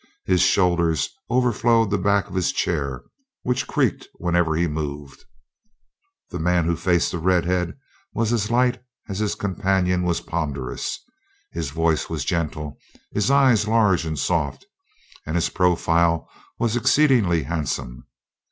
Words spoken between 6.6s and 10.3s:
who faced the redhead was as light as his companion was